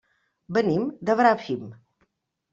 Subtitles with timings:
[0.57, 1.69] Venim de Bràfim.